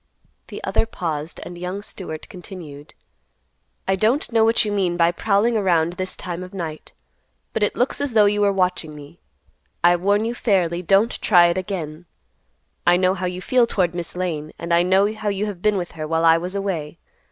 [0.47, 2.95] The other paused, and young Stewart continued;
[3.87, 6.93] "I don't know what you mean by prowling around this time of night.
[7.53, 9.19] But it looks as though you were watching me.
[9.83, 12.07] I warn you fairly, don't try it again.
[12.87, 15.77] I know how you feel toward Miss Lane, and I know how you have been
[15.77, 16.97] with her while I was away.